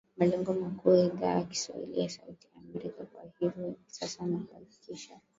Malengo 0.17 0.53
makuu 0.53 0.95
ya 0.95 1.05
Idhaa 1.05 1.27
ya 1.37 1.43
kiswahili 1.43 1.99
ya 1.99 2.09
Sauti 2.09 2.47
ya 2.55 2.61
Amerika 2.61 3.03
kwa 3.05 3.23
hivi 3.39 3.75
sasa 3.87 4.25
ni 4.25 4.37
kuhakikisha 4.37 5.19